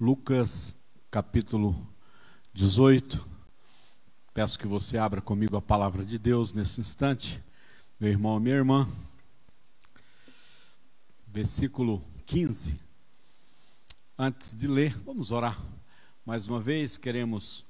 [0.00, 0.78] Lucas
[1.10, 1.76] capítulo
[2.54, 3.22] 18.
[4.32, 7.44] Peço que você abra comigo a palavra de Deus nesse instante,
[8.00, 8.88] meu irmão e minha irmã.
[11.26, 12.80] Versículo 15.
[14.18, 15.60] Antes de ler, vamos orar.
[16.24, 17.66] Mais uma vez, queremos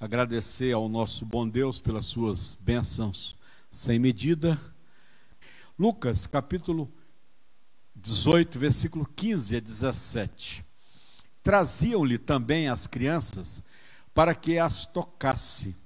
[0.00, 3.36] agradecer ao nosso bom Deus pelas suas bênçãos
[3.70, 4.58] sem medida.
[5.78, 6.90] Lucas capítulo
[7.94, 10.73] 18, versículo 15 a 17
[11.44, 13.62] traziam-lhe também as crianças
[14.14, 15.76] para que as tocasse.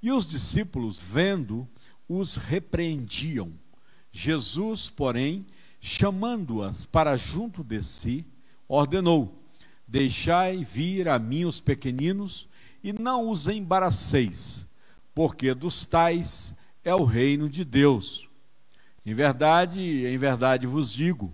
[0.00, 1.68] E os discípulos, vendo,
[2.08, 3.52] os repreendiam.
[4.12, 5.44] Jesus, porém,
[5.80, 8.24] chamando-as para junto de si,
[8.68, 9.44] ordenou:
[9.86, 12.48] Deixai vir a mim os pequeninos
[12.82, 14.68] e não os embaraceis,
[15.14, 16.54] porque dos tais
[16.84, 18.28] é o reino de Deus.
[19.04, 21.32] Em verdade, em verdade vos digo,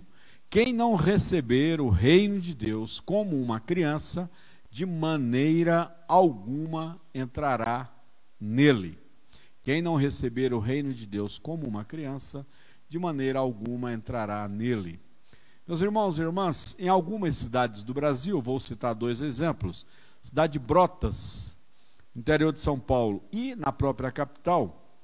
[0.49, 4.29] quem não receber o reino de Deus como uma criança,
[4.69, 7.91] de maneira alguma entrará
[8.39, 8.97] nele.
[9.63, 12.47] Quem não receber o reino de Deus como uma criança,
[12.87, 14.99] de maneira alguma entrará nele.
[15.67, 19.85] Meus irmãos e irmãs, em algumas cidades do Brasil, vou citar dois exemplos:
[20.21, 21.57] cidade de Brotas,
[22.15, 24.97] interior de São Paulo, e na própria capital,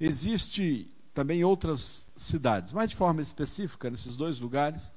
[0.00, 4.92] existe também em outras cidades, mas de forma específica, nesses dois lugares,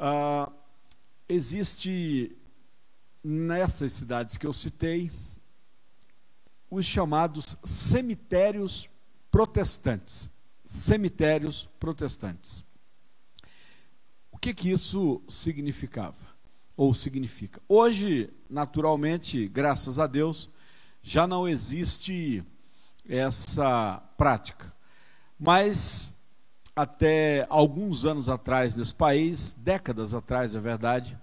[0.00, 0.52] uh,
[1.28, 2.36] existe
[3.22, 5.10] nessas cidades que eu citei
[6.70, 8.88] os chamados cemitérios
[9.30, 10.30] protestantes.
[10.64, 12.64] Cemitérios protestantes.
[14.30, 16.16] O que, que isso significava?
[16.76, 17.60] Ou significa?
[17.68, 20.48] Hoje, naturalmente, graças a Deus,
[21.02, 22.44] já não existe
[23.08, 24.72] essa prática.
[25.38, 26.16] Mas
[26.76, 31.18] até alguns anos atrás nesse país, décadas atrás, é verdade,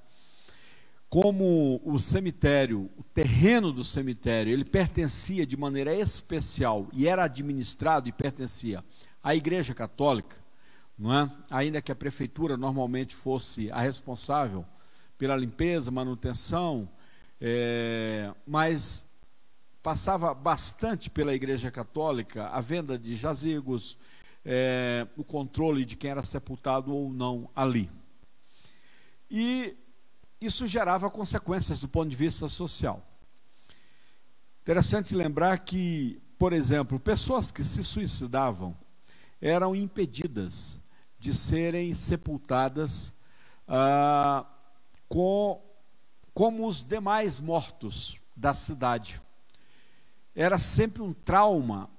[1.07, 8.09] como o cemitério, o terreno do cemitério, ele pertencia de maneira especial e era administrado
[8.09, 8.83] e pertencia
[9.23, 10.35] à Igreja Católica,
[10.97, 11.31] não é?
[11.49, 14.65] Ainda que a prefeitura normalmente fosse a responsável
[15.17, 16.89] pela limpeza, manutenção,
[17.39, 19.07] é, mas
[19.85, 23.99] passava bastante pela Igreja Católica a venda de jazigos,
[24.43, 27.87] é, o controle de quem era sepultado ou não ali.
[29.29, 29.77] E
[30.41, 32.99] isso gerava consequências do ponto de vista social.
[34.63, 38.75] Interessante lembrar que, por exemplo, pessoas que se suicidavam
[39.39, 40.79] eram impedidas
[41.19, 43.13] de serem sepultadas
[43.67, 44.47] ah,
[45.07, 45.63] com,
[46.33, 49.21] como os demais mortos da cidade
[50.35, 51.89] era sempre um trauma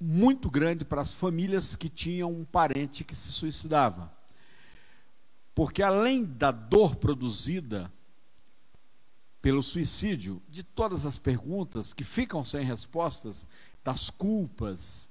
[0.00, 4.12] muito grande para as famílias que tinham um parente que se suicidava.
[5.54, 7.90] Porque além da dor produzida
[9.42, 13.46] pelo suicídio, de todas as perguntas que ficam sem respostas,
[13.82, 15.08] das culpas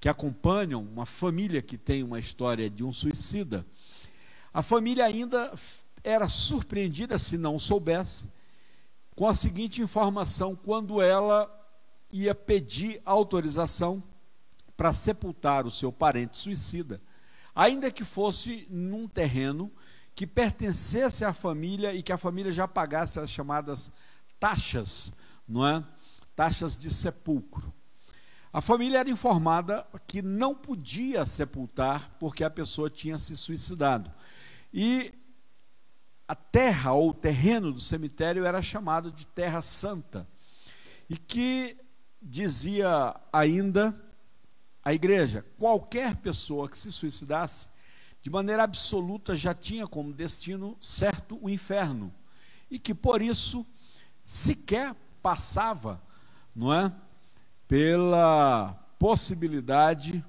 [0.00, 3.64] que acompanham uma família que tem uma história de um suicida,
[4.52, 5.52] a família ainda
[6.02, 8.28] era surpreendida se não soubesse
[9.14, 11.50] com a seguinte informação: quando ela
[12.10, 14.02] ia pedir autorização
[14.76, 17.00] para sepultar o seu parente suicida,
[17.54, 19.70] ainda que fosse num terreno
[20.14, 23.92] que pertencesse à família e que a família já pagasse as chamadas
[24.38, 25.12] taxas,
[25.46, 25.84] não é?
[26.36, 27.72] Taxas de sepulcro.
[28.52, 34.12] A família era informada que não podia sepultar porque a pessoa tinha se suicidado.
[34.72, 35.12] E
[36.26, 40.26] a terra ou o terreno do cemitério era chamado de Terra Santa.
[41.08, 41.76] E que
[42.20, 43.94] dizia ainda
[44.82, 47.68] a igreja: qualquer pessoa que se suicidasse,
[48.22, 52.12] de maneira absoluta já tinha como destino certo o inferno.
[52.70, 53.66] E que por isso
[54.22, 56.02] sequer passava,
[56.56, 56.90] não é?
[57.68, 60.24] Pela possibilidade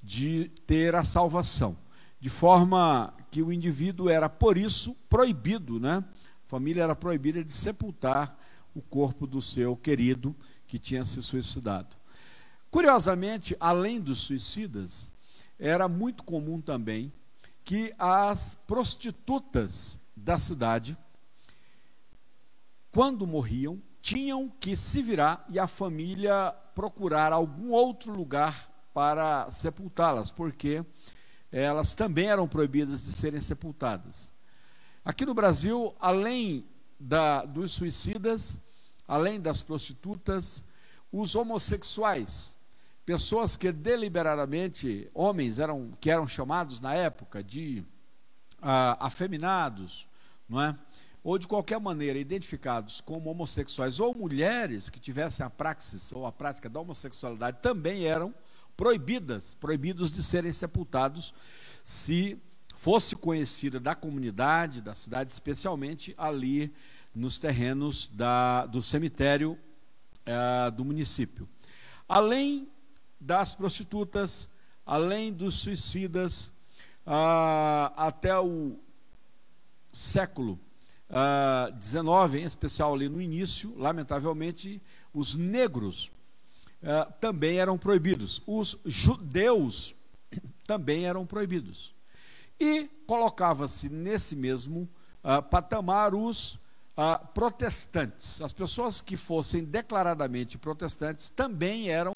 [0.00, 1.76] de ter a salvação.
[2.20, 6.04] De forma que o indivíduo era, por isso, proibido, né?
[6.44, 8.38] A família era proibida de sepultar
[8.74, 10.34] o corpo do seu querido
[10.66, 11.96] que tinha se suicidado.
[12.70, 15.10] Curiosamente, além dos suicidas,
[15.58, 17.12] era muito comum também
[17.64, 20.96] que as prostitutas da cidade,
[22.92, 30.30] quando morriam, tinham que se virar e a família procurar algum outro lugar para sepultá-las,
[30.30, 30.84] porque
[31.50, 34.30] elas também eram proibidas de serem sepultadas.
[35.04, 36.66] Aqui no Brasil, além
[36.98, 38.56] da, dos suicidas,
[39.06, 40.64] além das prostitutas,
[41.12, 42.54] os homossexuais,
[43.04, 47.84] pessoas que deliberadamente, homens eram, que eram chamados na época de
[48.60, 50.08] ah, afeminados,
[50.48, 50.76] não é?
[51.26, 56.30] ou de qualquer maneira identificados como homossexuais ou mulheres que tivessem a praxis ou a
[56.30, 58.32] prática da homossexualidade também eram
[58.76, 61.32] proibidas, proibidos de serem sepultados
[61.84, 62.38] se
[62.74, 66.72] fosse conhecida da comunidade, da cidade, especialmente ali
[67.14, 69.58] nos terrenos da, do cemitério
[70.24, 71.48] é, do município.
[72.08, 72.68] Além
[73.20, 74.48] das prostitutas,
[74.84, 76.52] além dos suicidas,
[77.06, 78.76] ah, até o
[79.92, 80.58] século
[81.80, 84.82] XIX, ah, em especial ali no início, lamentavelmente,
[85.14, 86.10] os negros
[86.82, 89.94] ah, também eram proibidos, os judeus
[90.64, 91.94] também eram proibidos.
[92.58, 94.88] E colocava-se nesse mesmo
[95.22, 98.40] uh, patamar os uh, protestantes.
[98.40, 102.12] As pessoas que fossem declaradamente protestantes também eram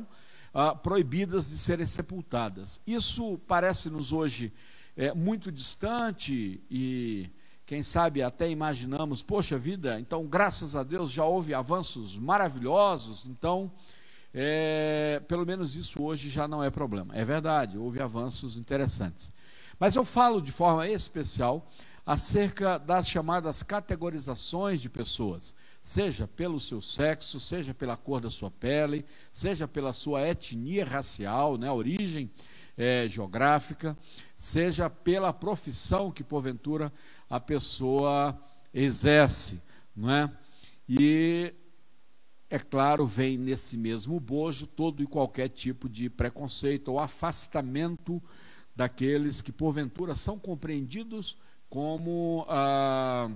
[0.54, 2.80] uh, proibidas de serem sepultadas.
[2.86, 4.52] Isso parece-nos hoje
[4.96, 7.30] é, muito distante e,
[7.66, 13.70] quem sabe, até imaginamos, poxa vida, então, graças a Deus, já houve avanços maravilhosos, então.
[14.32, 17.14] É, pelo menos isso hoje já não é problema.
[17.16, 19.30] É verdade, houve avanços interessantes.
[19.78, 21.66] Mas eu falo de forma especial
[22.04, 28.50] acerca das chamadas categorizações de pessoas, seja pelo seu sexo, seja pela cor da sua
[28.50, 32.30] pele, seja pela sua etnia racial, né, origem
[32.76, 33.96] é, geográfica,
[34.36, 36.92] seja pela profissão que porventura
[37.28, 38.36] a pessoa
[38.72, 39.62] exerce,
[39.94, 40.30] não é?
[40.88, 41.54] E
[42.50, 48.20] é claro, vem nesse mesmo bojo todo e qualquer tipo de preconceito ou afastamento
[48.74, 51.36] daqueles que porventura são compreendidos
[51.68, 53.30] como ah,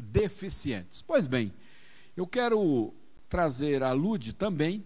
[0.00, 1.02] deficientes.
[1.02, 1.52] Pois bem,
[2.16, 2.94] eu quero
[3.28, 4.84] trazer à Lude também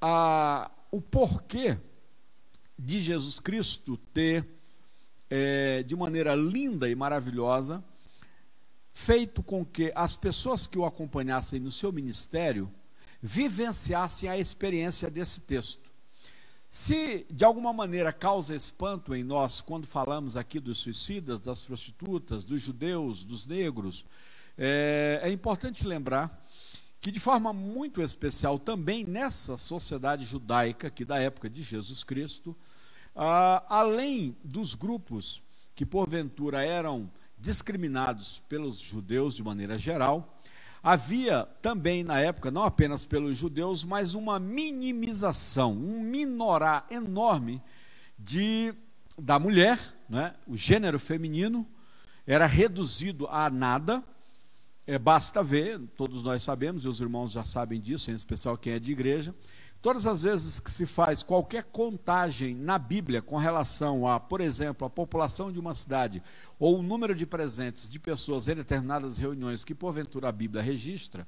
[0.00, 1.78] a, o porquê
[2.76, 4.44] de Jesus Cristo ter,
[5.30, 7.84] é, de maneira linda e maravilhosa,
[8.98, 12.68] feito com que as pessoas que o acompanhassem no seu ministério
[13.22, 15.92] vivenciassem a experiência desse texto.
[16.68, 22.44] Se de alguma maneira causa espanto em nós quando falamos aqui dos suicidas, das prostitutas,
[22.44, 24.04] dos judeus, dos negros,
[24.58, 26.44] é, é importante lembrar
[27.00, 32.54] que de forma muito especial também nessa sociedade judaica que da época de Jesus Cristo,
[33.14, 35.40] ah, além dos grupos
[35.72, 37.08] que porventura eram
[37.40, 40.38] discriminados pelos judeus de maneira geral,
[40.82, 47.62] havia também na época, não apenas pelos judeus, mas uma minimização, um minorar enorme
[48.18, 48.74] de
[49.20, 50.34] da mulher, né?
[50.46, 51.66] o gênero feminino
[52.26, 54.02] era reduzido a nada.
[54.86, 58.72] É, basta ver, todos nós sabemos, e os irmãos já sabem disso, em especial quem
[58.72, 59.34] é de igreja,
[59.80, 64.84] Todas as vezes que se faz qualquer contagem na Bíblia com relação a, por exemplo,
[64.84, 66.20] a população de uma cidade
[66.58, 71.24] ou o número de presentes de pessoas em determinadas reuniões que porventura a Bíblia registra,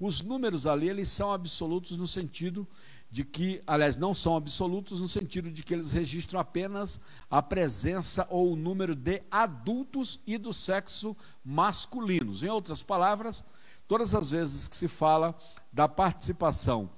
[0.00, 2.66] os números ali eles são absolutos no sentido
[3.10, 6.98] de que, aliás, não são absolutos no sentido de que eles registram apenas
[7.30, 11.14] a presença ou o número de adultos e do sexo
[11.44, 12.42] masculinos.
[12.42, 13.44] Em outras palavras,
[13.86, 15.36] todas as vezes que se fala
[15.70, 16.88] da participação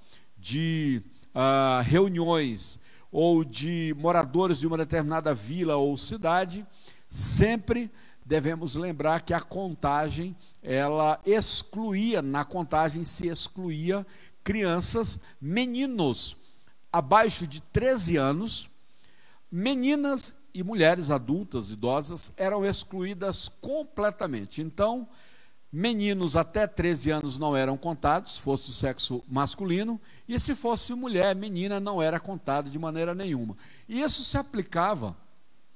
[0.44, 1.00] de
[1.34, 2.78] uh, reuniões
[3.10, 6.66] ou de moradores de uma determinada vila ou cidade,
[7.08, 7.90] sempre
[8.26, 14.06] devemos lembrar que a contagem, ela excluía, na contagem se excluía
[14.42, 16.36] crianças, meninos
[16.92, 18.68] abaixo de 13 anos,
[19.50, 24.60] meninas e mulheres adultas, idosas, eram excluídas completamente.
[24.60, 25.08] Então,
[25.76, 31.34] Meninos até 13 anos não eram contados, fosse o sexo masculino, e se fosse mulher,
[31.34, 33.56] menina, não era contado de maneira nenhuma.
[33.88, 35.16] E isso se aplicava,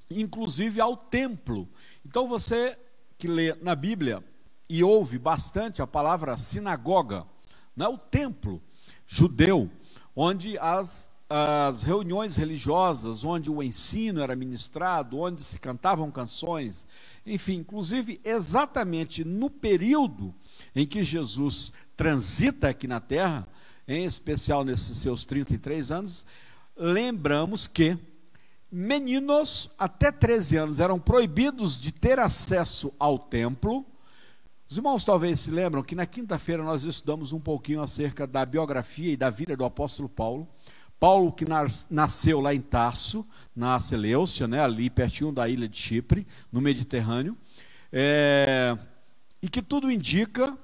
[0.09, 1.69] inclusive, ao templo.
[2.07, 2.79] Então você
[3.19, 4.23] que lê na Bíblia
[4.71, 7.27] e ouve bastante a palavra sinagoga,
[7.75, 8.63] não é o templo
[9.05, 9.69] judeu,
[10.15, 16.87] onde as as reuniões religiosas, onde o ensino era ministrado, onde se cantavam canções,
[17.27, 20.35] enfim, inclusive exatamente no período
[20.75, 23.47] em que Jesus transita aqui na terra,
[23.87, 26.27] em especial nesses seus 33 anos,
[26.77, 27.99] lembramos que
[28.71, 33.85] meninos até 13 anos eram proibidos de ter acesso ao templo.
[34.69, 39.13] Os irmãos talvez se lembram que na quinta-feira nós estudamos um pouquinho acerca da biografia
[39.13, 40.47] e da vida do apóstolo Paulo.
[40.99, 41.45] Paulo, que
[41.91, 47.37] nasceu lá em Tarso, na Seleucia, né, ali pertinho da ilha de Chipre, no Mediterrâneo,
[47.93, 48.77] é,
[49.41, 50.59] e que tudo indica,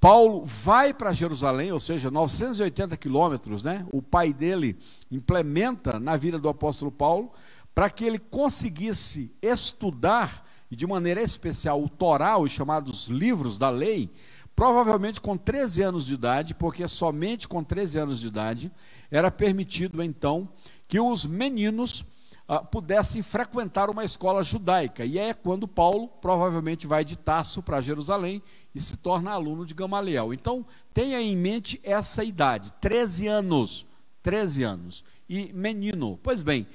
[0.00, 4.78] Paulo vai para Jerusalém, ou seja, 980 quilômetros, né, o pai dele
[5.10, 7.32] implementa na vida do apóstolo Paulo,
[7.74, 13.70] para que ele conseguisse estudar e de maneira especial o Torá, os chamados livros da
[13.70, 14.10] lei,
[14.54, 18.72] provavelmente com 13 anos de idade, porque somente com 13 anos de idade
[19.10, 20.48] era permitido então
[20.86, 22.04] que os meninos
[22.46, 25.04] ah, pudessem frequentar uma escola judaica.
[25.04, 28.42] E é quando Paulo provavelmente vai de Tasso para Jerusalém
[28.74, 30.32] e se torna aluno de Gamaliel.
[30.32, 33.86] Então, tenha em mente essa idade, 13 anos.
[34.22, 35.04] 13 anos.
[35.28, 36.18] E menino.
[36.22, 36.66] Pois bem,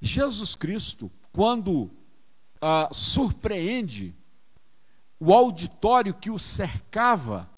[0.00, 1.90] Jesus Cristo, quando
[2.60, 4.14] ah, surpreende
[5.20, 7.48] o auditório que o cercava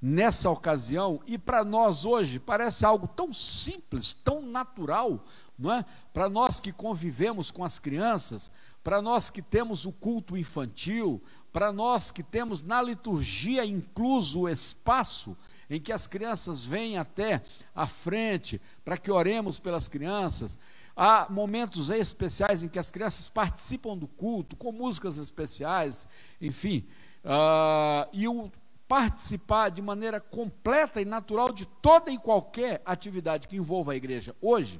[0.00, 5.22] nessa ocasião, e para nós hoje parece algo tão simples, tão natural,
[5.58, 5.84] não é?
[6.14, 8.50] Para nós que convivemos com as crianças,
[8.82, 14.48] para nós que temos o culto infantil, para nós que temos na liturgia incluso o
[14.48, 15.36] espaço
[15.68, 17.42] em que as crianças vêm até
[17.74, 20.58] a frente, para que oremos pelas crianças.
[21.02, 26.06] Há momentos especiais em que as crianças participam do culto, com músicas especiais,
[26.38, 26.86] enfim.
[27.24, 28.52] Uh, e o
[28.86, 34.36] participar de maneira completa e natural de toda e qualquer atividade que envolva a igreja
[34.42, 34.78] hoje,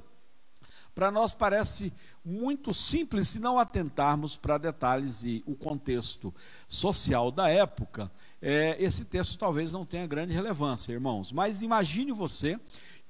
[0.93, 1.91] para nós parece
[2.23, 6.31] muito simples se não atentarmos para detalhes e o contexto
[6.67, 8.11] social da época.
[8.39, 12.59] É, esse texto talvez não tenha grande relevância, irmãos, mas imagine você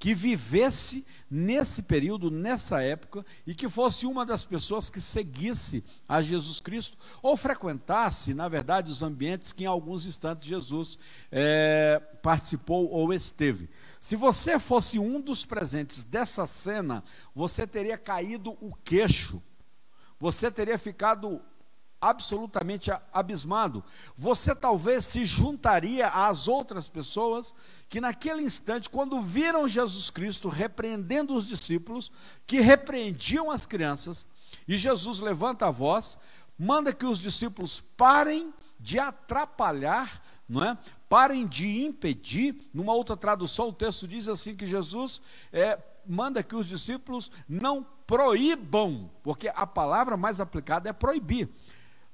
[0.02, 6.20] que vivesse nesse período, nessa época, e que fosse uma das pessoas que seguisse a
[6.20, 10.98] Jesus Cristo, ou frequentasse, na verdade, os ambientes que em alguns instantes Jesus
[11.30, 13.70] é, participou ou esteve.
[14.00, 19.40] Se você fosse um dos presentes dessa cena, você teria caído o queixo,
[20.18, 21.40] você teria ficado
[22.02, 23.84] absolutamente abismado.
[24.16, 27.54] Você talvez se juntaria às outras pessoas
[27.88, 32.10] que, naquele instante, quando viram Jesus Cristo repreendendo os discípulos,
[32.44, 34.26] que repreendiam as crianças,
[34.66, 36.18] e Jesus levanta a voz,
[36.58, 40.76] manda que os discípulos parem de atrapalhar, não é?
[41.08, 42.68] Parem de impedir.
[42.74, 47.86] Numa outra tradução, o texto diz assim que Jesus é, manda que os discípulos não
[48.06, 51.48] proíbam, porque a palavra mais aplicada é proibir.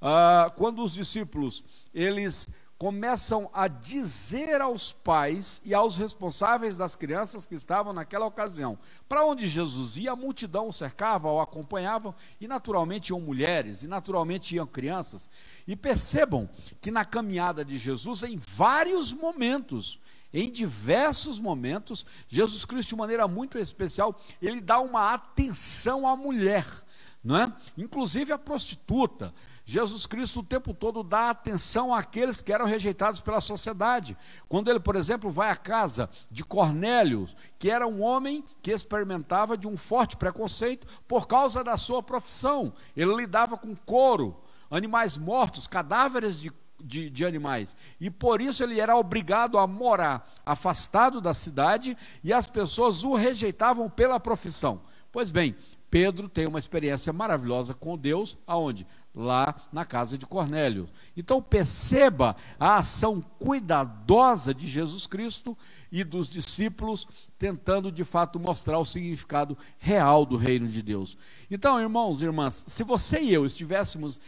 [0.00, 7.44] Ah, quando os discípulos eles começam a dizer aos pais e aos responsáveis das crianças
[7.44, 8.78] que estavam naquela ocasião,
[9.08, 13.88] para onde Jesus ia, a multidão o cercava, o acompanhavam, e naturalmente iam mulheres, e
[13.88, 15.28] naturalmente iam crianças.
[15.66, 16.48] E percebam
[16.80, 19.98] que na caminhada de Jesus, em vários momentos,
[20.32, 26.64] em diversos momentos, Jesus Cristo, de maneira muito especial, ele dá uma atenção à mulher,
[27.24, 27.52] não é?
[27.76, 29.34] Inclusive a prostituta.
[29.70, 34.16] Jesus Cristo o tempo todo dá atenção àqueles que eram rejeitados pela sociedade.
[34.48, 39.58] Quando ele, por exemplo, vai à casa de Cornélio, que era um homem que experimentava
[39.58, 42.72] de um forte preconceito por causa da sua profissão.
[42.96, 47.76] Ele lidava com couro, animais mortos, cadáveres de de, de, animais.
[48.00, 53.16] E por isso ele era obrigado a morar afastado da cidade e as pessoas o
[53.16, 54.80] rejeitavam pela profissão.
[55.10, 55.56] Pois bem,
[55.90, 58.86] Pedro tem uma experiência maravilhosa com Deus, aonde?
[59.20, 60.86] Lá na casa de Cornélio.
[61.16, 65.58] Então perceba a ação cuidadosa de Jesus Cristo
[65.90, 67.04] e dos discípulos,
[67.36, 71.18] tentando de fato mostrar o significado real do reino de Deus.
[71.50, 74.20] Então, irmãos e irmãs, se você e eu estivéssemos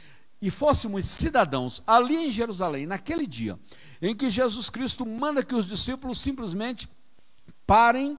[0.42, 3.56] e fôssemos cidadãos ali em Jerusalém, naquele dia,
[4.02, 6.88] em que Jesus Cristo manda que os discípulos simplesmente
[7.64, 8.18] parem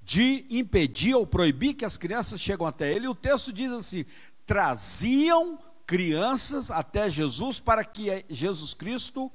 [0.00, 3.08] de impedir ou proibir que as crianças chegam até ele.
[3.08, 4.04] O texto diz assim:
[4.46, 9.30] traziam crianças até Jesus para que Jesus Cristo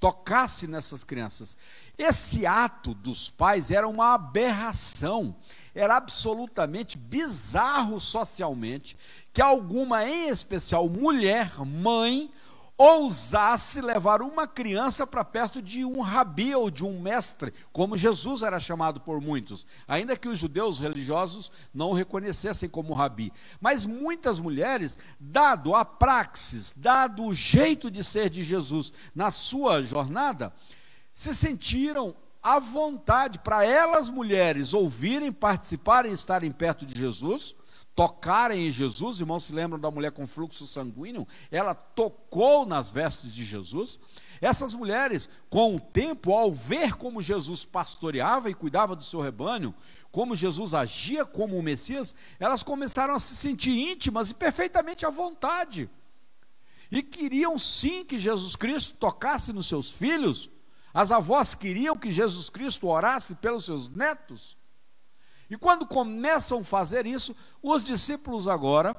[0.00, 1.56] tocasse nessas crianças.
[1.98, 5.34] Esse ato dos pais era uma aberração,
[5.74, 8.96] era absolutamente bizarro socialmente
[9.32, 12.30] que alguma, em especial mulher, mãe,
[12.78, 18.42] ousasse levar uma criança para perto de um rabi ou de um mestre, como Jesus
[18.42, 23.32] era chamado por muitos, ainda que os judeus religiosos não o reconhecessem como rabi.
[23.60, 29.82] Mas muitas mulheres, dado a praxis, dado o jeito de ser de Jesus na sua
[29.82, 30.52] jornada,
[31.12, 37.56] se sentiram à vontade para elas mulheres ouvirem, participarem, estarem perto de Jesus
[37.96, 41.26] tocarem em Jesus, irmãos se lembram da mulher com fluxo sanguíneo?
[41.50, 43.98] Ela tocou nas vestes de Jesus.
[44.38, 49.74] Essas mulheres, com o tempo, ao ver como Jesus pastoreava e cuidava do seu rebanho,
[50.12, 55.10] como Jesus agia como o Messias, elas começaram a se sentir íntimas e perfeitamente à
[55.10, 55.88] vontade.
[56.92, 60.50] E queriam sim que Jesus Cristo tocasse nos seus filhos.
[60.92, 64.56] As avós queriam que Jesus Cristo orasse pelos seus netos.
[65.48, 68.96] E quando começam a fazer isso, os discípulos agora,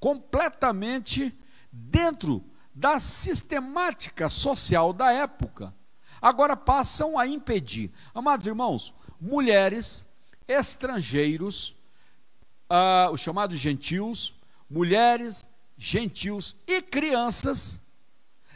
[0.00, 1.36] completamente
[1.70, 5.72] dentro da sistemática social da época,
[6.20, 7.92] agora passam a impedir.
[8.12, 10.04] Amados irmãos, mulheres,
[10.48, 11.76] estrangeiros,
[12.68, 14.34] uh, os chamados gentios,
[14.68, 17.80] mulheres, gentios e crianças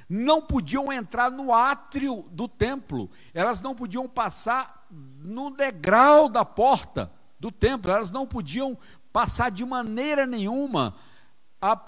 [0.08, 7.12] não podiam entrar no átrio do templo, elas não podiam passar no degrau da porta
[7.38, 8.76] do templo, elas não podiam
[9.12, 10.94] passar de maneira nenhuma,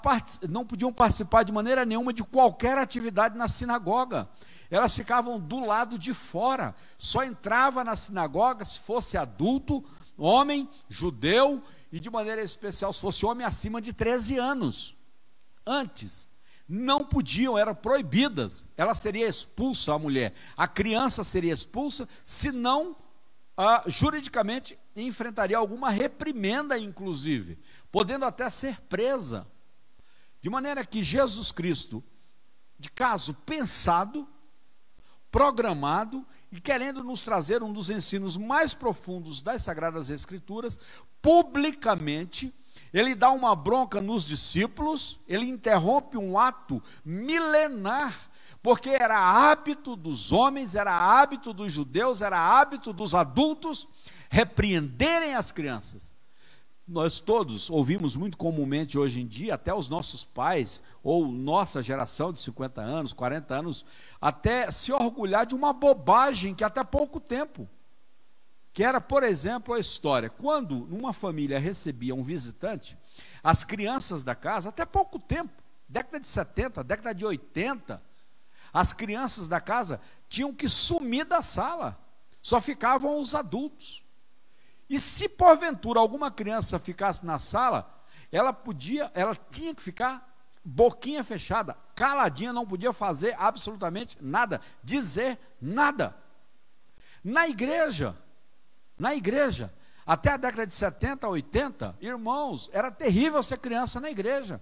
[0.01, 0.39] part...
[0.49, 4.29] não podiam participar de maneira nenhuma de qualquer atividade na sinagoga.
[4.69, 9.83] Elas ficavam do lado de fora, só entrava na sinagoga se fosse adulto,
[10.17, 14.95] homem, judeu, e de maneira especial se fosse homem acima de 13 anos.
[15.65, 16.29] Antes,
[16.67, 18.63] não podiam, eram proibidas.
[18.77, 20.33] Ela seria expulsa, a mulher.
[20.55, 22.95] A criança seria expulsa, se não,
[23.57, 27.57] ah, juridicamente, enfrentaria alguma reprimenda, inclusive,
[27.91, 29.47] podendo até ser presa.
[30.41, 32.03] De maneira que Jesus Cristo,
[32.77, 34.27] de caso pensado,
[35.31, 40.77] programado e querendo nos trazer um dos ensinos mais profundos das Sagradas Escrituras,
[41.21, 42.53] publicamente,
[42.91, 48.29] ele dá uma bronca nos discípulos, ele interrompe um ato milenar,
[48.61, 53.87] porque era hábito dos homens, era hábito dos judeus, era hábito dos adultos
[54.31, 56.13] repreenderem as crianças.
[56.87, 62.31] Nós todos ouvimos muito comumente hoje em dia, até os nossos pais, ou nossa geração
[62.31, 63.85] de 50 anos, 40 anos,
[64.21, 67.69] até se orgulhar de uma bobagem que até pouco tempo
[68.73, 70.29] que era, por exemplo, a história.
[70.29, 72.97] Quando uma família recebia um visitante,
[73.43, 78.01] as crianças da casa, até pouco tempo, década de 70, década de 80,
[78.71, 81.99] as crianças da casa tinham que sumir da sala,
[82.41, 84.05] só ficavam os adultos.
[84.91, 87.89] E se porventura alguma criança ficasse na sala,
[88.29, 90.29] ela podia, ela tinha que ficar
[90.65, 96.13] boquinha fechada, caladinha, não podia fazer absolutamente nada, dizer nada.
[97.23, 98.17] Na igreja,
[98.99, 99.73] na igreja.
[100.05, 104.61] Até a década de 70, 80, irmãos, era terrível ser criança na igreja.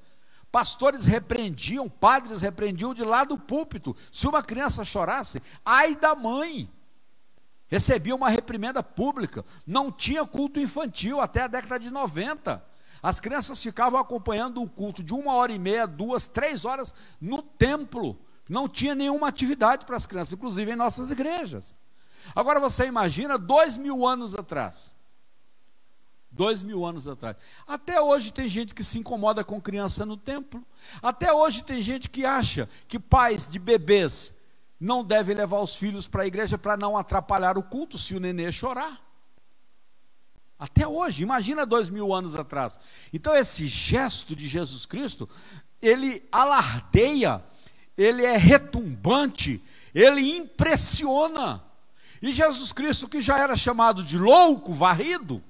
[0.51, 3.95] Pastores repreendiam, padres repreendiam de lá do púlpito.
[4.11, 6.71] Se uma criança chorasse, ai da mãe.
[7.69, 9.45] Recebia uma reprimenda pública.
[9.65, 12.63] Não tinha culto infantil até a década de 90.
[13.01, 17.41] As crianças ficavam acompanhando um culto de uma hora e meia, duas, três horas no
[17.41, 18.19] templo.
[18.49, 21.75] Não tinha nenhuma atividade para as crianças, inclusive em nossas igrejas.
[22.35, 24.95] Agora você imagina dois mil anos atrás.
[26.31, 27.37] Dois mil anos atrás.
[27.67, 30.65] Até hoje tem gente que se incomoda com criança no templo.
[31.01, 34.33] Até hoje tem gente que acha que pais de bebês
[34.79, 38.19] não devem levar os filhos para a igreja para não atrapalhar o culto se o
[38.19, 38.99] nenê chorar.
[40.57, 42.79] Até hoje, imagina dois mil anos atrás.
[43.13, 45.27] Então, esse gesto de Jesus Cristo,
[45.81, 47.43] ele alardeia,
[47.97, 49.61] ele é retumbante,
[49.93, 51.63] ele impressiona.
[52.21, 55.41] E Jesus Cristo, que já era chamado de louco, varrido,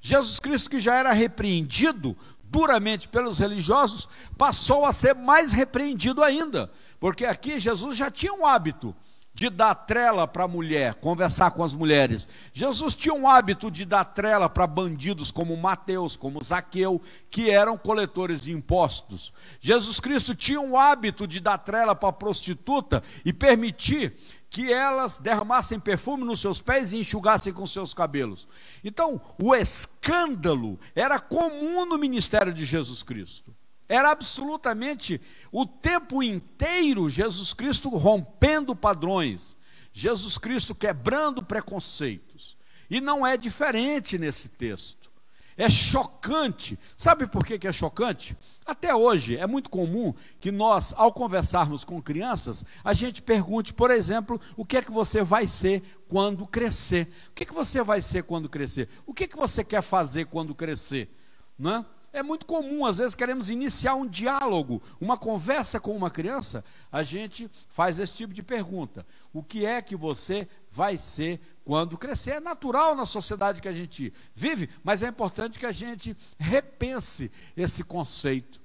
[0.00, 6.70] Jesus Cristo, que já era repreendido duramente pelos religiosos, passou a ser mais repreendido ainda,
[7.02, 8.94] porque aqui Jesus já tinha um hábito
[9.34, 12.28] de dar trela para a mulher, conversar com as mulheres.
[12.52, 17.76] Jesus tinha um hábito de dar trela para bandidos como Mateus, como Zaqueu, que eram
[17.76, 19.32] coletores de impostos.
[19.58, 24.14] Jesus Cristo tinha um hábito de dar trela para a prostituta e permitir
[24.48, 28.46] que elas derramassem perfume nos seus pés e enxugassem com seus cabelos.
[28.84, 33.52] Então, o escândalo era comum no ministério de Jesus Cristo.
[33.92, 35.20] Era absolutamente
[35.52, 39.56] o tempo inteiro Jesus Cristo rompendo padrões,
[39.92, 42.56] Jesus Cristo quebrando preconceitos.
[42.88, 45.10] E não é diferente nesse texto.
[45.56, 46.78] É chocante.
[46.96, 48.36] Sabe por que, é chocante?
[48.66, 53.90] Até hoje é muito comum que nós, ao conversarmos com crianças, a gente pergunte, por
[53.90, 57.08] exemplo, o que é que você vai ser quando crescer?
[57.30, 58.88] O que é que você vai ser quando crescer?
[59.06, 61.14] O que é que você quer fazer quando crescer?
[61.58, 61.86] Não é?
[62.12, 67.02] É muito comum, às vezes queremos iniciar um diálogo, uma conversa com uma criança, a
[67.02, 72.32] gente faz esse tipo de pergunta: o que é que você vai ser quando crescer?
[72.32, 77.32] É natural na sociedade que a gente vive, mas é importante que a gente repense
[77.56, 78.60] esse conceito,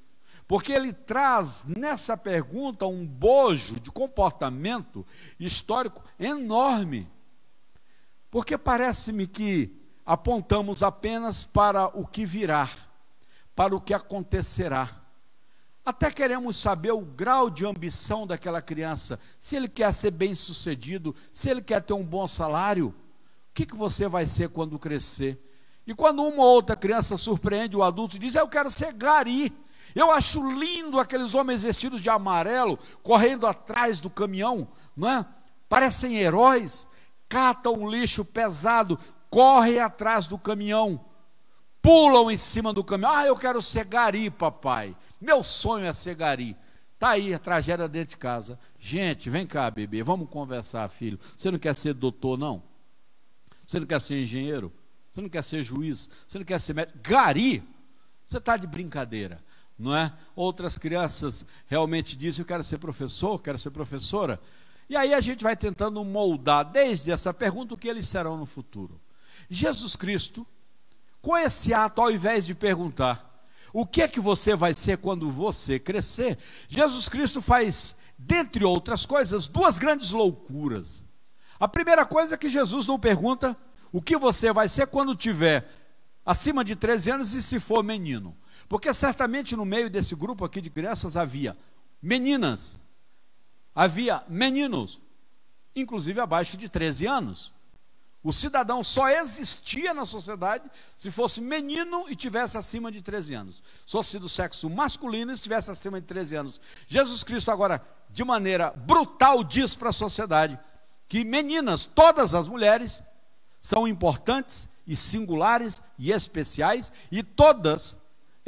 [0.45, 5.05] porque ele traz nessa pergunta um bojo de comportamento
[5.39, 7.09] histórico enorme.
[8.29, 9.73] Porque parece-me que
[10.05, 12.69] apontamos apenas para o que virá
[13.57, 14.87] para o que acontecerá.
[15.83, 21.15] Até queremos saber o grau de ambição daquela criança, se ele quer ser bem sucedido,
[21.33, 22.89] se ele quer ter um bom salário.
[22.89, 25.43] O que, que você vai ser quando crescer?
[25.87, 29.51] E quando uma ou outra criança surpreende o adulto e diz: Eu quero ser gari,
[29.95, 35.25] Eu acho lindo aqueles homens vestidos de amarelo correndo atrás do caminhão, não é?
[35.67, 36.87] Parecem heróis,
[37.27, 38.99] catam um lixo pesado,
[39.31, 41.06] correm atrás do caminhão,
[41.87, 43.11] pulam em cima do caminhão.
[43.11, 44.93] Ah, eu quero ser gari, papai.
[45.21, 46.53] Meu sonho é ser gari.
[46.93, 48.59] Está aí a tragédia dentro de casa.
[48.77, 51.17] Gente, vem cá, bebê, vamos conversar, filho.
[51.37, 52.61] Você não quer ser doutor, não?
[53.65, 54.73] Você não quer ser engenheiro?
[55.09, 56.09] Você não quer ser juiz?
[56.27, 56.99] Você não quer ser médico?
[57.01, 57.63] Gari?
[58.25, 59.41] Você está de brincadeira,
[59.79, 60.11] não é?
[60.35, 64.41] Outras crianças realmente dizem: Eu quero ser professor, quero ser professora.
[64.89, 68.45] E aí a gente vai tentando moldar desde essa pergunta o que eles serão no
[68.45, 68.99] futuro.
[69.49, 70.45] Jesus Cristo,
[71.27, 75.29] com esse ato, ao invés de perguntar o que é que você vai ser quando
[75.29, 76.37] você crescer,
[76.69, 81.03] Jesus Cristo faz, dentre outras coisas, duas grandes loucuras.
[81.59, 83.57] A primeira coisa é que Jesus não pergunta
[83.91, 85.69] o que você vai ser quando tiver
[86.25, 88.33] acima de 13 anos e se for menino.
[88.69, 91.57] Porque certamente no meio desse grupo aqui de crianças havia
[92.01, 92.79] meninas
[93.75, 95.01] havia meninos,
[95.75, 97.56] inclusive abaixo de 13 anos.
[98.23, 103.63] O cidadão só existia na sociedade se fosse menino e tivesse acima de 13 anos.
[103.85, 106.61] Se fosse do sexo masculino e estivesse acima de 13 anos.
[106.87, 110.59] Jesus Cristo agora, de maneira brutal, diz para a sociedade
[111.07, 113.03] que meninas, todas as mulheres,
[113.61, 117.97] são importantes e singulares e especiais e todas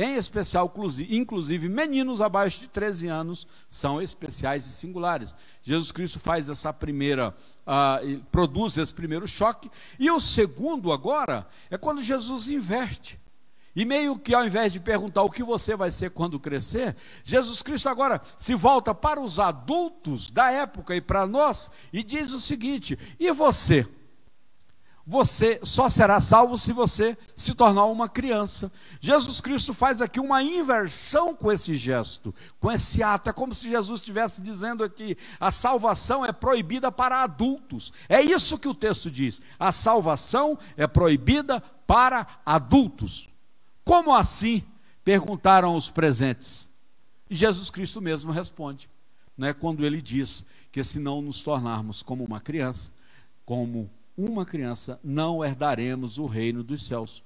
[0.01, 0.73] em especial,
[1.09, 5.35] inclusive meninos abaixo de 13 anos, são especiais e singulares.
[5.61, 7.35] Jesus Cristo faz essa primeira,
[7.67, 13.19] uh, produz esse primeiro choque, e o segundo agora é quando Jesus inverte.
[13.75, 17.61] E meio que ao invés de perguntar o que você vai ser quando crescer, Jesus
[17.61, 22.39] Cristo agora se volta para os adultos da época e para nós e diz o
[22.39, 23.85] seguinte: e você?
[25.09, 28.71] Você só será salvo se você se tornar uma criança.
[28.99, 33.27] Jesus Cristo faz aqui uma inversão com esse gesto, com esse ato.
[33.27, 37.91] É como se Jesus estivesse dizendo aqui: a salvação é proibida para adultos.
[38.07, 39.41] É isso que o texto diz.
[39.59, 43.31] A salvação é proibida para adultos.
[43.83, 44.63] Como assim?
[45.03, 46.69] Perguntaram os presentes.
[47.27, 48.87] E Jesus Cristo mesmo responde,
[49.35, 52.91] né, quando ele diz que se não nos tornarmos como uma criança,
[53.43, 53.89] como
[54.19, 57.23] uma criança, não herdaremos o reino dos céus.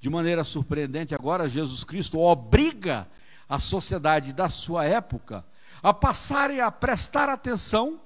[0.00, 3.06] De maneira surpreendente, agora Jesus Cristo obriga
[3.48, 5.44] a sociedade da sua época
[5.82, 8.00] a passarem a prestar atenção,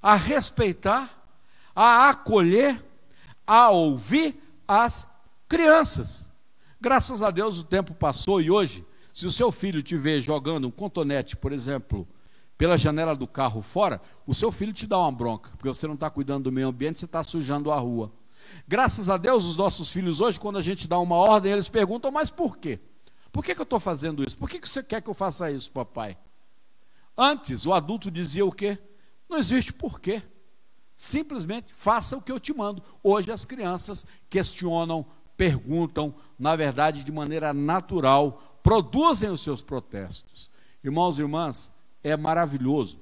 [0.00, 1.28] a respeitar,
[1.74, 2.84] a acolher,
[3.46, 5.06] a ouvir as
[5.48, 6.28] crianças.
[6.80, 10.68] Graças a Deus o tempo passou e hoje, se o seu filho te ver jogando
[10.68, 12.06] um contonete, por exemplo,
[12.58, 15.94] pela janela do carro fora, o seu filho te dá uma bronca, porque você não
[15.94, 18.12] está cuidando do meio ambiente, você está sujando a rua.
[18.66, 22.10] Graças a Deus, os nossos filhos hoje, quando a gente dá uma ordem, eles perguntam,
[22.10, 22.80] mas por quê?
[23.30, 24.36] Por que, que eu estou fazendo isso?
[24.36, 26.18] Por que, que você quer que eu faça isso, papai?
[27.16, 28.76] Antes, o adulto dizia o quê?
[29.28, 30.20] Não existe porquê.
[30.96, 32.82] Simplesmente faça o que eu te mando.
[33.02, 40.50] Hoje as crianças questionam, perguntam, na verdade, de maneira natural, produzem os seus protestos.
[40.82, 41.70] Irmãos e irmãs,
[42.08, 43.00] é maravilhoso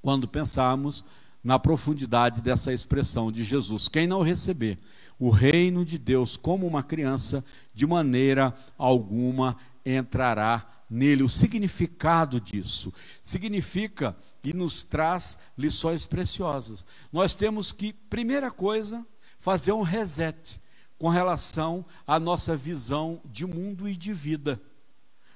[0.00, 1.04] quando pensarmos
[1.42, 3.86] na profundidade dessa expressão de Jesus.
[3.88, 4.78] Quem não receber
[5.18, 11.22] o reino de Deus como uma criança, de maneira alguma entrará nele.
[11.22, 12.92] O significado disso
[13.22, 16.84] significa e nos traz lições preciosas.
[17.12, 19.06] Nós temos que, primeira coisa,
[19.38, 20.60] fazer um reset
[20.98, 24.60] com relação à nossa visão de mundo e de vida.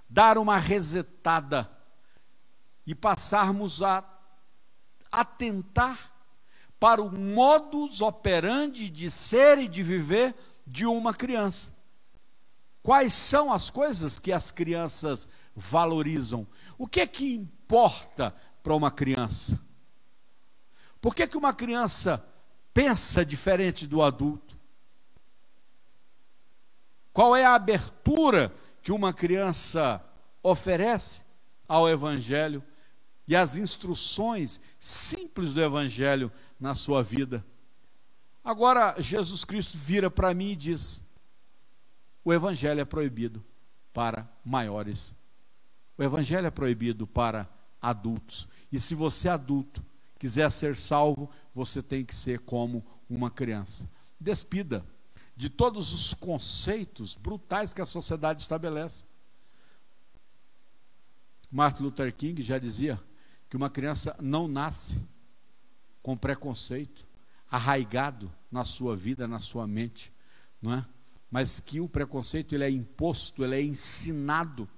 [0.08, 1.70] Dar uma resetada
[2.88, 4.02] e passarmos a
[5.12, 6.10] atentar
[6.80, 10.34] para o modus operandi de ser e de viver
[10.66, 11.76] de uma criança.
[12.82, 16.46] Quais são as coisas que as crianças valorizam?
[16.78, 19.60] O que é que importa para uma criança?
[20.98, 22.24] Por que, que uma criança
[22.72, 24.58] pensa diferente do adulto?
[27.12, 28.50] Qual é a abertura
[28.82, 30.02] que uma criança
[30.42, 31.24] oferece
[31.68, 32.64] ao Evangelho?
[33.28, 37.44] E as instruções simples do Evangelho na sua vida.
[38.42, 41.04] Agora, Jesus Cristo vira para mim e diz:
[42.24, 43.44] o Evangelho é proibido
[43.92, 45.14] para maiores,
[45.98, 47.46] o Evangelho é proibido para
[47.80, 48.48] adultos.
[48.72, 49.84] E se você, adulto,
[50.18, 53.88] quiser ser salvo, você tem que ser como uma criança.
[54.18, 54.84] Despida
[55.36, 59.04] de todos os conceitos brutais que a sociedade estabelece.
[61.50, 63.00] Martin Luther King já dizia:
[63.48, 65.06] que uma criança não nasce
[66.02, 67.06] com preconceito
[67.50, 70.12] arraigado na sua vida, na sua mente,
[70.60, 70.86] não é?
[71.30, 74.68] Mas que o preconceito ele é imposto, ele é ensinado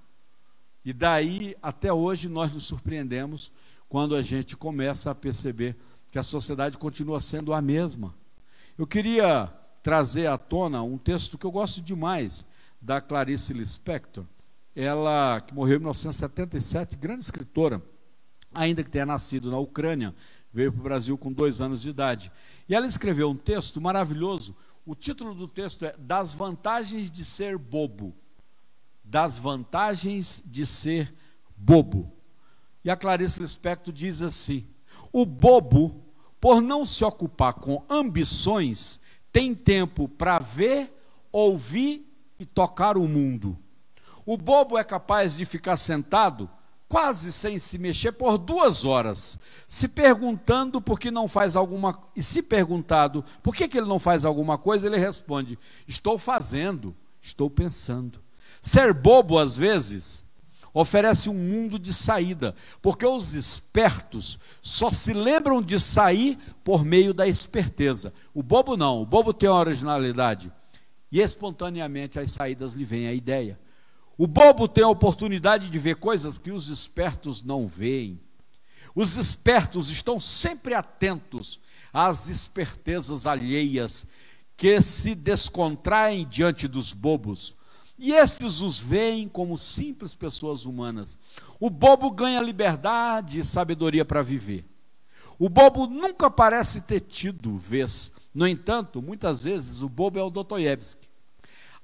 [0.83, 3.51] E daí até hoje nós nos surpreendemos
[3.87, 5.77] quando a gente começa a perceber
[6.11, 8.15] que a sociedade continua sendo a mesma.
[8.77, 9.47] Eu queria
[9.83, 12.45] trazer à tona um texto que eu gosto demais,
[12.81, 14.25] da Clarice Lispector,
[14.75, 17.81] ela que morreu em 1977, grande escritora,
[18.53, 20.13] ainda que tenha nascido na Ucrânia,
[20.53, 22.31] veio para o Brasil com dois anos de idade.
[22.67, 24.55] E ela escreveu um texto maravilhoso.
[24.85, 28.15] O título do texto é Das Vantagens de Ser Bobo.
[29.03, 31.13] Das Vantagens de Ser
[31.55, 32.11] Bobo.
[32.83, 34.67] E a Clarice Lispector diz assim:
[35.11, 36.03] O bobo,
[36.39, 38.99] por não se ocupar com ambições,
[39.31, 40.91] tem tempo para ver,
[41.31, 42.07] ouvir
[42.39, 43.57] e tocar o mundo.
[44.25, 46.49] O bobo é capaz de ficar sentado,
[46.91, 52.21] quase sem se mexer, por duas horas, se perguntando por que não faz alguma e
[52.21, 57.49] se perguntado por que, que ele não faz alguma coisa, ele responde: Estou fazendo, estou
[57.49, 58.19] pensando.
[58.61, 60.25] Ser bobo, às vezes,
[60.73, 67.13] oferece um mundo de saída, porque os espertos só se lembram de sair por meio
[67.13, 68.13] da esperteza.
[68.33, 70.51] O bobo não, o bobo tem originalidade
[71.09, 73.57] e espontaneamente as saídas lhe vêm a ideia.
[74.21, 78.21] O bobo tem a oportunidade de ver coisas que os espertos não veem.
[78.93, 81.59] Os espertos estão sempre atentos
[81.91, 84.05] às espertezas alheias
[84.55, 87.55] que se descontraem diante dos bobos.
[87.97, 91.17] E estes os veem como simples pessoas humanas.
[91.59, 94.63] O bobo ganha liberdade e sabedoria para viver.
[95.39, 98.11] O bobo nunca parece ter tido vez.
[98.35, 101.09] No entanto, muitas vezes o bobo é o Dostoiévski.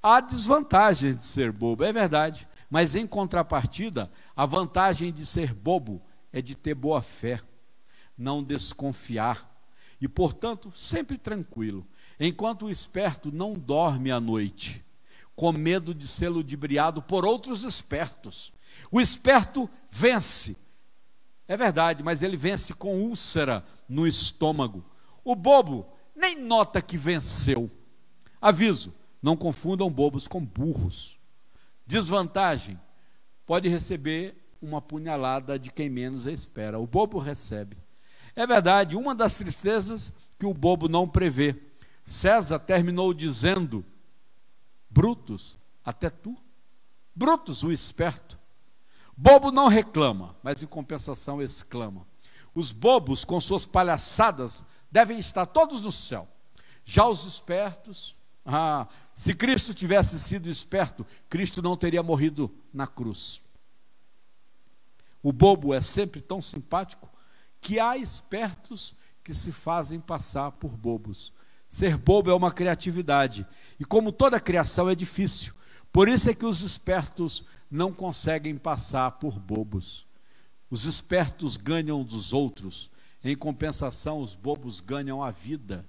[0.02, 6.02] Há desvantagem de ser bobo, é verdade, mas em contrapartida, a vantagem de ser bobo
[6.32, 7.42] é de ter boa fé,
[8.18, 9.58] não desconfiar
[10.00, 11.86] e, portanto, sempre tranquilo,
[12.20, 14.86] enquanto o esperto não dorme à noite,
[15.36, 18.54] com medo de ser ludibriado por outros espertos.
[18.92, 20.58] O esperto vence,
[21.48, 24.84] é verdade, mas ele vence com úlcera no estômago.
[25.24, 27.70] O bobo nem nota que venceu.
[28.42, 28.94] Aviso:
[29.28, 31.20] não confundam bobos com burros.
[31.86, 32.80] Desvantagem:
[33.46, 36.80] pode receber uma punhalada de quem menos espera.
[36.80, 37.78] O bobo recebe.
[38.34, 41.62] É verdade, uma das tristezas que o bobo não prevê.
[42.02, 43.86] César terminou dizendo:
[44.90, 46.38] Brutus, até tu.
[47.14, 48.40] Brutus, o esperto.
[49.18, 52.08] Bobo não reclama, mas em compensação exclama.
[52.56, 56.30] Os bobos, com suas palhaçadas, devem estar todos no céu.
[56.86, 58.17] Já os espertos,
[58.50, 63.42] ah, se Cristo tivesse sido esperto, Cristo não teria morrido na cruz.
[65.22, 67.10] O bobo é sempre tão simpático
[67.60, 71.34] que há espertos que se fazem passar por bobos.
[71.68, 73.46] Ser bobo é uma criatividade,
[73.78, 75.54] e como toda criação é difícil,
[75.92, 80.08] por isso é que os espertos não conseguem passar por bobos.
[80.70, 82.90] Os espertos ganham dos outros,
[83.22, 85.86] em compensação, os bobos ganham a vida.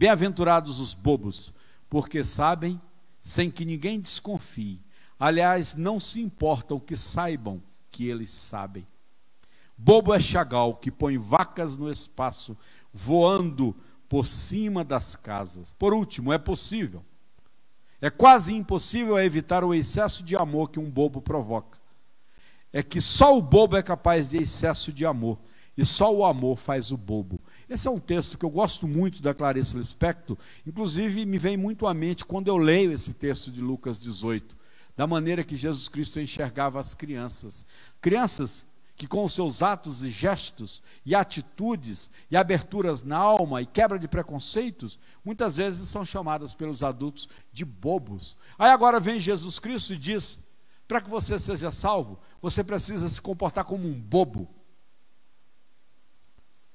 [0.00, 1.52] Bem-aventurados os bobos,
[1.90, 2.80] porque sabem
[3.20, 4.82] sem que ninguém desconfie.
[5.18, 8.86] Aliás, não se importam que saibam que eles sabem.
[9.76, 12.56] Bobo é chagal que põe vacas no espaço,
[12.90, 13.76] voando
[14.08, 15.74] por cima das casas.
[15.74, 17.04] Por último, é possível.
[18.00, 21.78] É quase impossível evitar o excesso de amor que um bobo provoca.
[22.72, 25.38] É que só o bobo é capaz de excesso de amor.
[25.80, 27.40] E só o amor faz o bobo.
[27.66, 31.86] Esse é um texto que eu gosto muito da Clarice Lispector, inclusive me vem muito
[31.86, 34.58] à mente quando eu leio esse texto de Lucas 18,
[34.94, 37.64] da maneira que Jesus Cristo enxergava as crianças.
[37.98, 43.66] Crianças que com os seus atos e gestos e atitudes e aberturas na alma e
[43.66, 48.36] quebra de preconceitos, muitas vezes são chamadas pelos adultos de bobos.
[48.58, 50.40] Aí agora vem Jesus Cristo e diz:
[50.86, 54.59] para que você seja salvo, você precisa se comportar como um bobo.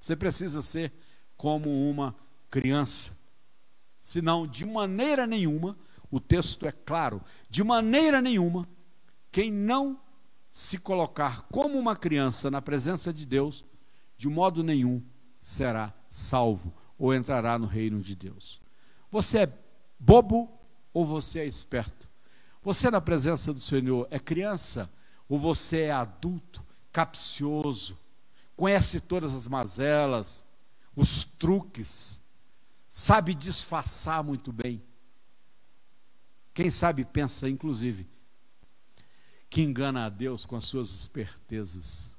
[0.06, 0.94] Você precisa ser
[1.36, 2.16] como uma
[2.52, 3.18] criança.
[4.00, 5.76] Senão, de maneira nenhuma,
[6.12, 8.70] o texto é claro, de maneira nenhuma,
[9.32, 10.00] quem não
[10.48, 13.66] se colocar como uma criança na presença de Deus,
[14.16, 15.02] de modo nenhum
[15.42, 18.62] será salvo ou entrará no reino de Deus.
[19.10, 19.60] Você é
[19.98, 20.56] bobo
[20.94, 22.08] ou você é esperto?
[22.62, 24.88] Você na presença do Senhor é criança
[25.28, 28.05] ou você é adulto, capcioso,
[28.56, 30.44] conhece todas as mazelas,
[30.96, 32.22] os truques,
[32.88, 34.82] sabe disfarçar muito bem.
[36.54, 38.08] Quem sabe pensa, inclusive,
[39.50, 42.18] que engana a Deus com as suas espertezas.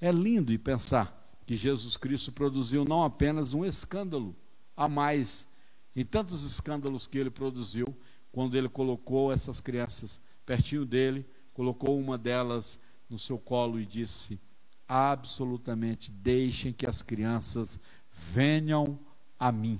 [0.00, 1.14] É lindo e pensar
[1.46, 4.36] que Jesus Cristo produziu não apenas um escândalo
[4.76, 5.48] a mais
[5.94, 7.86] em tantos escândalos que ele produziu
[8.30, 14.40] quando ele colocou essas crianças pertinho dele colocou uma delas no seu colo e disse:
[14.88, 17.78] absolutamente deixem que as crianças
[18.10, 18.98] venham
[19.38, 19.78] a mim.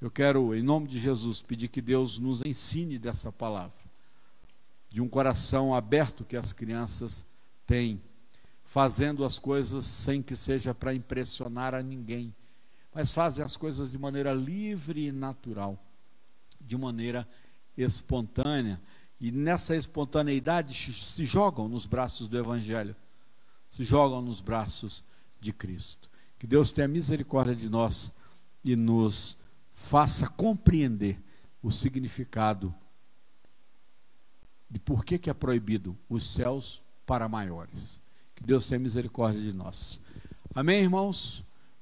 [0.00, 3.78] Eu quero, em nome de Jesus, pedir que Deus nos ensine dessa palavra,
[4.90, 7.24] de um coração aberto que as crianças
[7.66, 8.00] têm,
[8.64, 12.34] fazendo as coisas sem que seja para impressionar a ninguém,
[12.92, 15.78] mas fazem as coisas de maneira livre e natural,
[16.60, 17.26] de maneira
[17.76, 18.80] espontânea,
[19.20, 22.94] e nessa espontaneidade se jogam nos braços do Evangelho,
[23.68, 25.04] se jogam nos braços
[25.40, 26.10] de Cristo.
[26.38, 28.12] Que Deus tenha misericórdia de nós
[28.64, 29.38] e nos
[29.72, 31.22] faça compreender
[31.62, 32.74] o significado
[34.68, 38.00] de por que, que é proibido os céus para maiores.
[38.34, 40.00] Que Deus tenha misericórdia de nós.
[40.54, 41.45] Amém, irmãos?